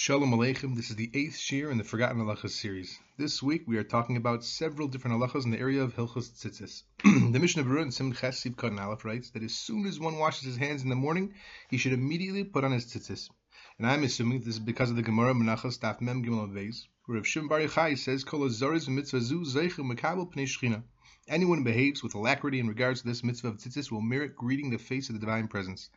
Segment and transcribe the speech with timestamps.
[0.00, 0.76] Shalom Aleichem.
[0.76, 3.00] This is the eighth shiur in the Forgotten Halachas series.
[3.16, 6.84] This week we are talking about several different halachas in the area of Hilchos Tzitzis.
[7.32, 10.18] the Mishnah Berurah in Sim Ches Sif Katan Aleph writes that as soon as one
[10.18, 11.34] washes his hands in the morning,
[11.68, 13.28] he should immediately put on his tzitzis.
[13.78, 17.16] And I'm assuming this is because of the Gemara Menachos Daf Mem Gimel Beis, where
[17.16, 20.84] Rav Shim Bar Yochai says Kol Azariz Mitzvah Zu Zeichu Mekabel Pnei Shechina.
[21.26, 24.70] Anyone who behaves with alacrity in regards to this mitzvah of tzitzis will merit greeting
[24.70, 25.90] the face of the divine presence.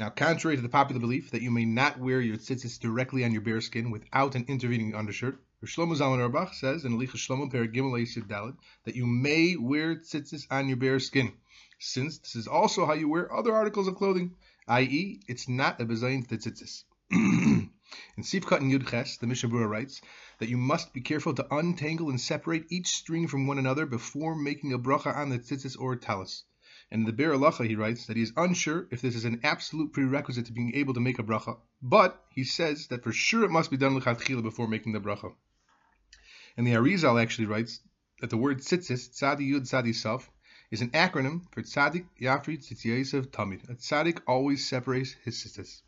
[0.00, 3.32] Now, contrary to the popular belief that you may not wear your tzitzis directly on
[3.32, 7.66] your bare skin without an intervening undershirt, Shlomo Zalman Auerbach says in Halichos Shlomo Per
[7.66, 11.32] Gimel Daled that you may wear tzitzis on your bare skin,
[11.80, 14.36] since this is also how you wear other articles of clothing,
[14.68, 16.84] i.e., it's not a bizayon to tzitzis.
[17.10, 20.00] in Sif Katan Yudches, the Mishnah Berurah writes
[20.38, 24.36] that you must be careful to untangle and separate each string from one another before
[24.36, 26.44] making a bracha on the tzitzis or talis.
[26.90, 29.40] And in the Biur Halacha, he writes that he is unsure if this is an
[29.44, 33.44] absolute prerequisite to being able to make a bracha, but he says that for sure
[33.44, 35.34] it must be done lechatchila before making the bracha.
[36.56, 37.80] And the Arizal actually writes
[38.20, 40.28] that the word tzitzis, tzadi yud tzadi saf,
[40.70, 43.68] is an acronym for tzadik yafri tzitziyasav tamid.
[43.68, 45.82] A tzadik always separates his tzitzis.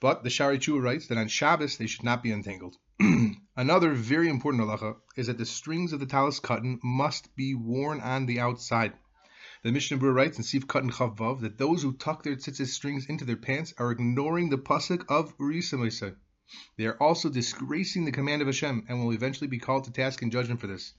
[0.00, 2.76] But the Shari Chua writes that on Shabbos they should not be entangled.
[3.56, 8.00] Another very important halacha is that the strings of the talis katan must be worn
[8.00, 8.92] on the outside.
[9.64, 13.06] The Mishnah Berurah writes in Sif Katan Chavav that those who tuck their tzitzis strings
[13.06, 16.14] into their pants are ignoring the pasuk of Urisamisa.
[16.76, 20.22] They are also disgracing the command of Hashem and will eventually be called to task
[20.22, 20.92] in judgment for this.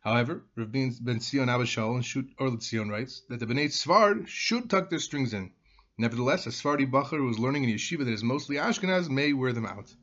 [0.00, 4.70] However, Rav Ben Zion Abba Shaul and Shut Orlet writes that the Bnei Tzfard should
[4.70, 5.52] tuck their strings in.
[5.98, 9.52] Nevertheless, a Sephardi Bacher who is learning in yeshiva that is mostly Ashkenaz may wear
[9.52, 9.94] them out.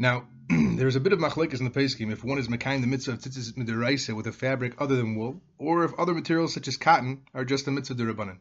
[0.00, 3.12] Now, there's a bit of machlekes in the Poskim if one is mekayim the mitzvah
[3.12, 6.78] of tzitzis midiraisa with a fabric other than wool, or if other materials such as
[6.78, 8.38] cotton are just a mitzvah derabanan.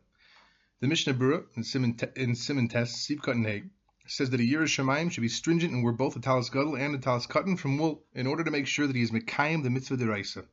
[0.79, 3.71] The Mishnah Berurah in Simon, Test, Sif Katan
[4.07, 6.77] says that a year of Shemaim should be stringent and wear both a talis gadol
[6.77, 9.61] and a talis katan from wool in order to make sure that he is mekayim
[9.61, 10.45] the mitzvah deraisa.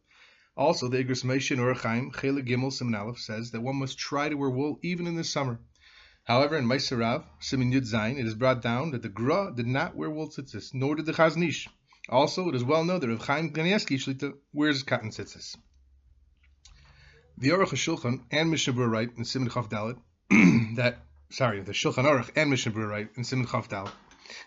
[0.56, 4.28] Also, the Igros Moshe and Orachaim, Chelek Gimel Simon Aleph says that one must try
[4.28, 5.60] to wear wool even in the summer.
[6.26, 9.69] However, in Maaseh Rav, Simin Yud Zayin, it is brought down that the Gra did
[9.69, 11.69] not wear wool tzitzis, nor did the Chazon Ish.
[12.09, 15.56] Also, it is well known that Rav Chaim Kanievsky Shlita wears cotton tzitzis.
[17.38, 20.00] The Aruch HaShulchan and Mishnah write in Simin Chav Dalet
[20.76, 20.98] that,
[21.31, 23.93] sorry, the Shulchan Aruch and Mishnah write in Simin Chav Dalet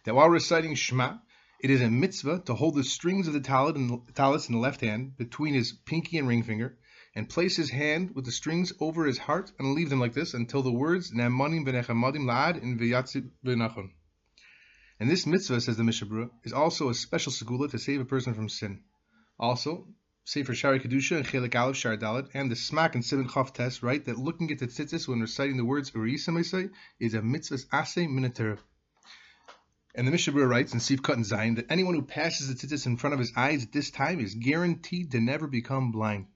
[0.03, 1.19] that while reciting Shema,
[1.59, 5.17] it is a mitzvah to hold the strings of the talit in, the left hand
[5.17, 6.77] between his pinky and ring finger,
[7.13, 10.33] and place his hand with the strings over his heart and leave them like this
[10.33, 13.91] until the words la'ad in v'yatzib v'nachon.
[15.01, 18.05] And this mitzvah, says the Mishnah Berurah, is also a special segula to save a
[18.05, 18.83] person from sin.
[19.37, 19.87] Also,
[20.25, 23.81] Sefer Shaarei Kedusha and Chelek Aleph Shar Dalet and the Smak and Simon Chav Test
[23.81, 28.07] write that looking at the tzitzis when reciting the words Urisa is a mitzvah's ase
[28.07, 28.59] minatera.
[29.99, 32.85] And the Mishnah Berurah writes in Sif Katan Zayin that anyone who passes the tzitzis
[32.85, 36.27] in front of his eyes at this time is guaranteed to never become blind.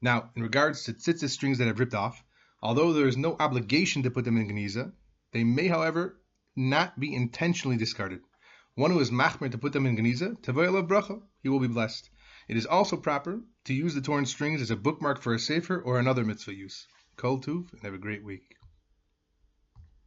[0.00, 2.22] Now, in regards to tzitzis strings that have ripped off,
[2.62, 4.92] although there is no obligation to put them in geniza,
[5.32, 6.20] they may, however,
[6.54, 8.20] not be intentionally discarded.
[8.76, 12.08] One who is machmir to put them in geniza, tavoyel bracha, he will be blessed.
[12.46, 15.80] It is also proper to use the torn strings as a bookmark for a sefer
[15.80, 16.86] or another mitzvah use.
[17.16, 18.57] Kol tuv, and have a great week.